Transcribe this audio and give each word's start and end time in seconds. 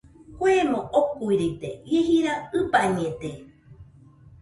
Kuemo 0.37 0.79
okuiride, 0.99 1.69
ie 1.95 1.99
jira 2.07 2.33
ɨbañede. 2.59 3.31